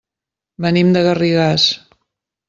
Venim 0.65 0.89
de 0.95 1.03
Garrigàs. 1.07 1.67